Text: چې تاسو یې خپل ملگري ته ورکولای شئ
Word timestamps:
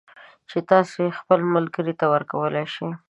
چې 0.49 0.57
تاسو 0.71 0.95
یې 1.05 1.17
خپل 1.19 1.39
ملگري 1.53 1.93
ته 1.99 2.05
ورکولای 2.13 2.65
شئ 2.75 2.89